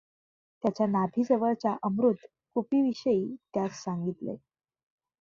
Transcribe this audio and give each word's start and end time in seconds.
त्याच्या 0.63 0.85
नाभीजवळच्या 0.87 1.75
अमृत 1.83 2.25
कुपीविषयी 2.55 3.35
त्यास 3.53 3.83
सांगितले. 3.83 4.35